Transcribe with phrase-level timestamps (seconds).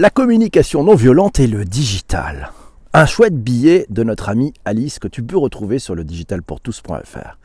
[0.00, 2.52] La communication non violente et le digital.
[2.92, 7.36] Un chouette billet de notre amie Alice que tu peux retrouver sur le digitalpourtous.fr.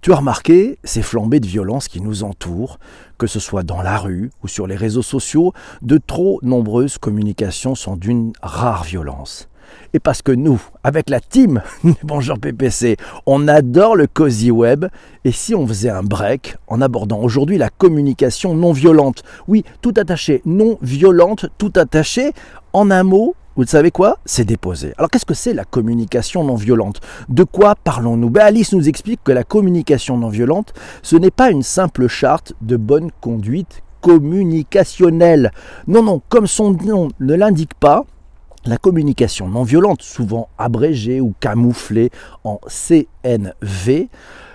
[0.00, 2.78] Tu as remarqué ces flambées de violence qui nous entourent,
[3.18, 5.52] que ce soit dans la rue ou sur les réseaux sociaux,
[5.82, 9.50] de trop nombreuses communications sont d'une rare violence.
[9.94, 11.62] Et parce que nous, avec la team
[12.02, 14.86] Bonjour PPC, on adore le cozy web.
[15.24, 19.22] Et si on faisait un break en abordant aujourd'hui la communication non violente?
[19.48, 22.32] Oui, tout attaché, non violente, tout attaché.
[22.72, 24.18] En un mot, vous savez quoi?
[24.24, 24.94] C'est déposé.
[24.96, 27.00] Alors qu'est-ce que c'est la communication non violente?
[27.28, 28.30] De quoi parlons-nous?
[28.30, 30.72] Ben, Alice nous explique que la communication non violente,
[31.02, 35.52] ce n'est pas une simple charte de bonne conduite communicationnelle.
[35.86, 38.04] Non, non, comme son nom ne l'indique pas,
[38.64, 42.10] la communication non violente, souvent abrégée ou camouflée
[42.44, 44.08] en CNV,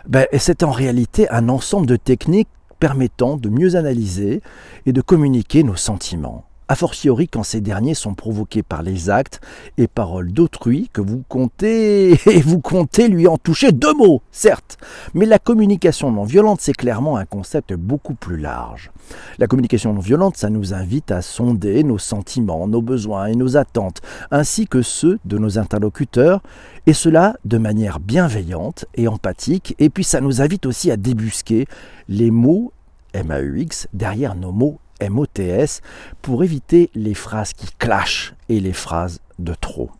[0.08, 2.48] ben, c'est en réalité un ensemble de techniques
[2.80, 4.42] permettant de mieux analyser
[4.86, 9.42] et de communiquer nos sentiments a fortiori quand ces derniers sont provoqués par les actes
[9.78, 14.78] et paroles d'autrui que vous comptez et vous comptez lui en toucher deux mots, certes.
[15.14, 18.92] Mais la communication non violente, c'est clairement un concept beaucoup plus large.
[19.38, 23.58] La communication non violente, ça nous invite à sonder nos sentiments, nos besoins et nos
[23.58, 26.42] attentes, ainsi que ceux de nos interlocuteurs,
[26.86, 31.68] et cela de manière bienveillante et empathique, et puis ça nous invite aussi à débusquer
[32.10, 32.72] les mots
[33.14, 35.82] MAUX derrière nos mots MOTS
[36.22, 39.92] pour éviter les phrases qui clashent et les phrases de trop.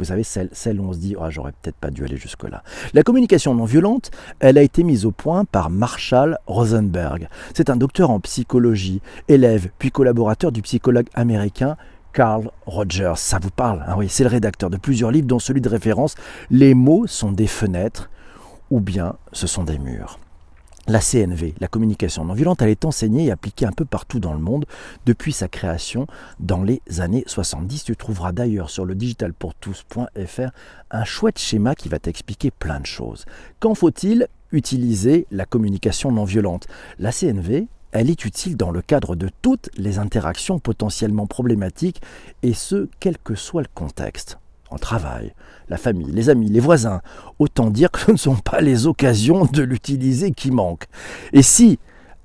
[0.00, 2.62] Vous savez, celle, où on se dit, oh, j'aurais peut-être pas dû aller jusque-là.
[2.94, 7.28] La communication non violente, elle a été mise au point par Marshall Rosenberg.
[7.54, 11.76] C'est un docteur en psychologie, élève puis collaborateur du psychologue américain
[12.14, 13.12] Carl Rogers.
[13.16, 13.94] Ça vous parle hein?
[13.98, 16.14] Oui, c'est le rédacteur de plusieurs livres, dont celui de référence
[16.50, 18.08] Les mots sont des fenêtres
[18.70, 20.18] ou bien ce sont des murs.
[20.88, 24.32] La CNV, la communication non violente, elle est enseignée et appliquée un peu partout dans
[24.32, 24.64] le monde
[25.06, 26.06] depuis sa création
[26.40, 27.84] dans les années 70.
[27.84, 30.50] Tu trouveras d'ailleurs sur le digitalpourtous.fr
[30.90, 33.24] un chouette schéma qui va t'expliquer plein de choses.
[33.60, 36.66] Quand faut-il utiliser la communication non violente?
[36.98, 42.00] La CNV, elle est utile dans le cadre de toutes les interactions potentiellement problématiques
[42.42, 44.39] et ce, quel que soit le contexte
[44.70, 45.34] en travail,
[45.68, 47.00] la famille, les amis, les voisins.
[47.38, 50.86] Autant dire que ce ne sont pas les occasions de l'utiliser qui manquent.
[51.32, 51.78] Et si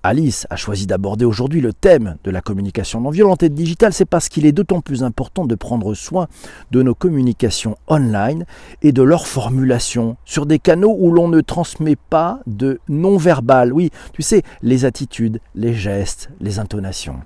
[0.06, 4.06] Alice a choisi d'aborder aujourd'hui le thème de la communication non violente et digitale, c'est
[4.06, 6.28] parce qu'il est d'autant plus important de prendre soin
[6.70, 8.46] de nos communications online
[8.84, 13.74] et de leur formulation sur des canaux où l'on ne transmet pas de non-verbal.
[13.74, 17.18] Oui, tu sais, les attitudes, les gestes, les intonations.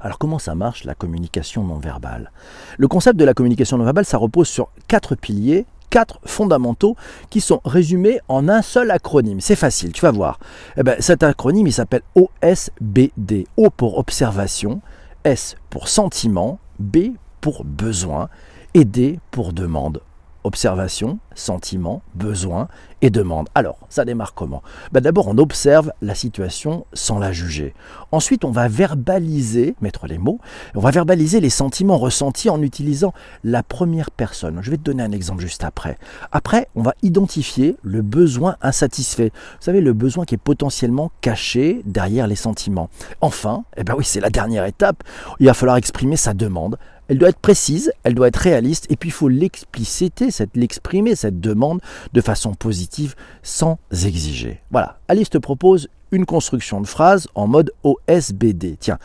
[0.00, 2.30] Alors comment ça marche la communication non verbale?
[2.78, 6.96] Le concept de la communication non verbale, ça repose sur quatre piliers quatre fondamentaux
[7.30, 9.40] qui sont résumés en un seul acronyme.
[9.40, 10.40] C'est facile, tu vas voir.
[10.76, 13.46] Eh ben, cet acronyme, il s'appelle OSBD.
[13.56, 14.80] O pour observation,
[15.22, 18.28] S pour sentiment, B pour besoin
[18.74, 20.00] et D pour demande
[20.44, 22.68] observation, sentiment, besoin
[23.02, 23.48] et demande.
[23.54, 24.62] Alors, ça démarre comment?
[24.92, 27.74] Ben D'abord, on observe la situation sans la juger.
[28.12, 30.38] Ensuite, on va verbaliser, mettre les mots,
[30.74, 33.12] on va verbaliser les sentiments ressentis en utilisant
[33.42, 34.58] la première personne.
[34.62, 35.98] Je vais te donner un exemple juste après.
[36.32, 39.32] Après, on va identifier le besoin insatisfait.
[39.34, 42.88] Vous savez, le besoin qui est potentiellement caché derrière les sentiments.
[43.20, 45.02] Enfin, eh ben oui, c'est la dernière étape,
[45.40, 46.78] il va falloir exprimer sa demande
[47.08, 51.40] elle doit être précise, elle doit être réaliste, et puis il faut l'expliciter, l'exprimer, cette
[51.40, 51.80] demande,
[52.12, 54.60] de façon positive, sans exiger.
[54.70, 58.76] Voilà, Alice te propose une construction de phrase en mode OSBD.
[58.78, 58.98] Tiens,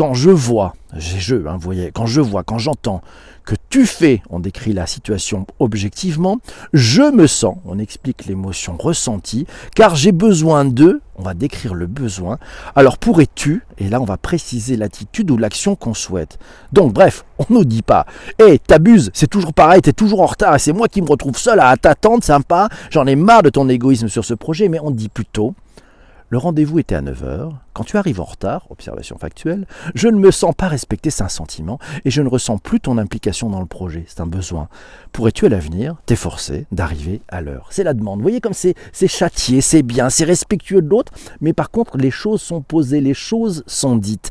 [0.00, 1.58] quand je vois, hein,
[1.92, 3.02] quand je vois, quand j'entends
[3.44, 6.38] que tu fais, on décrit la situation objectivement,
[6.72, 9.46] je me sens, on explique l'émotion ressentie,
[9.76, 12.38] car j'ai besoin de, on va décrire le besoin,
[12.76, 16.38] alors pourrais-tu, et là on va préciser l'attitude ou l'action qu'on souhaite.
[16.72, 18.06] Donc bref, on ne nous dit pas,
[18.38, 21.10] hé, hey, t'abuses, c'est toujours pareil, t'es toujours en retard et c'est moi qui me
[21.10, 24.80] retrouve seul à t'attendre, sympa, j'en ai marre de ton égoïsme sur ce projet, mais
[24.80, 25.54] on dit plutôt,
[26.30, 27.50] le rendez-vous était à 9h.
[27.74, 31.28] Quand tu arrives en retard, observation factuelle, je ne me sens pas respecter, c'est un
[31.28, 34.68] sentiment, et je ne ressens plus ton implication dans le projet, c'est un besoin.
[35.12, 37.66] Pourrais-tu à l'avenir t'efforcer d'arriver à l'heure?
[37.70, 38.20] C'est la demande.
[38.20, 38.74] Vous voyez comme c'est
[39.08, 43.14] châtié, c'est bien, c'est respectueux de l'autre, mais par contre les choses sont posées, les
[43.14, 44.30] choses sont dites.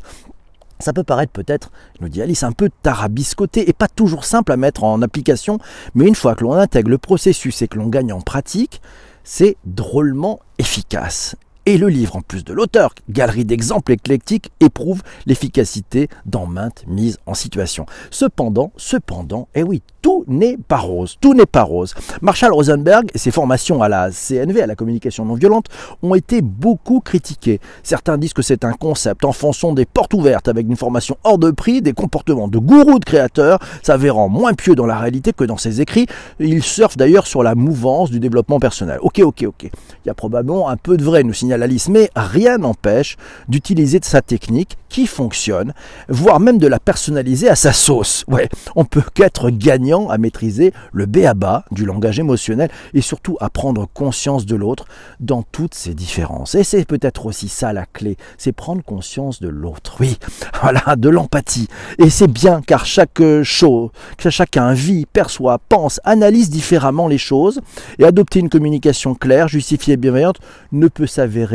[0.79, 1.69] Ça peut paraître peut-être,
[1.99, 5.59] nous dit Alice, un peu tarabiscoté et pas toujours simple à mettre en application,
[5.95, 8.81] mais une fois que l'on intègre le processus et que l'on gagne en pratique,
[9.25, 11.35] c'est drôlement efficace.
[11.69, 17.19] Et le livre, en plus de l'auteur, galerie d'exemples éclectiques, éprouve l'efficacité dans maintes mises
[17.27, 17.85] en situation.
[18.09, 21.93] Cependant, cependant, eh oui, tout n'est pas rose, tout n'est pas rose.
[22.23, 25.67] Marshall Rosenberg et ses formations à la CNV, à la communication non violente,
[26.01, 27.59] ont été beaucoup critiquées.
[27.83, 31.51] Certains disent que c'est un concept enfonçant des portes ouvertes avec une formation hors de
[31.51, 35.57] prix, des comportements de gourou de créateurs, s'avérant moins pieux dans la réalité que dans
[35.57, 36.07] ses écrits.
[36.39, 38.97] Il surfe d'ailleurs sur la mouvance du développement personnel.
[39.01, 39.63] Ok, ok, ok.
[39.63, 43.17] Il y a probablement un peu de vrai, nous signale Alice, mais rien n'empêche
[43.47, 45.73] d'utiliser sa technique qui fonctionne,
[46.07, 48.25] voire même de la personnaliser à sa sauce.
[48.27, 53.01] Ouais, on peut qu'être gagnant à maîtriser le B à bas du langage émotionnel et
[53.01, 54.85] surtout à prendre conscience de l'autre
[55.19, 56.55] dans toutes ses différences.
[56.55, 59.97] Et c'est peut-être aussi ça la clé, c'est prendre conscience de l'autre.
[59.99, 60.17] Oui,
[60.61, 61.67] voilà, de l'empathie.
[61.97, 67.61] Et c'est bien car chaque chose, chacun vit, perçoit, pense, analyse différemment les choses
[67.99, 70.39] et adopter une communication claire, justifiée et bienveillante
[70.71, 71.48] ne peut s'avérer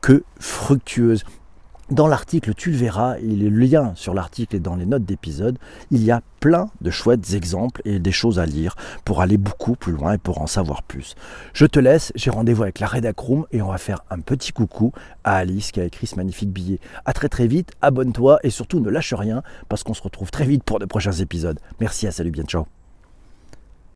[0.00, 1.24] que fructueuse.
[1.90, 5.58] Dans l'article, tu le verras, il est lien sur l'article et dans les notes d'épisode,
[5.90, 9.74] il y a plein de chouettes exemples et des choses à lire pour aller beaucoup
[9.74, 11.14] plus loin et pour en savoir plus.
[11.54, 14.92] Je te laisse, j'ai rendez-vous avec la Redacroom et on va faire un petit coucou
[15.24, 16.78] à Alice qui a écrit ce magnifique billet.
[17.06, 20.44] A très très vite, abonne-toi et surtout ne lâche rien parce qu'on se retrouve très
[20.44, 21.58] vite pour de prochains épisodes.
[21.80, 22.66] Merci, à salut, bien ciao.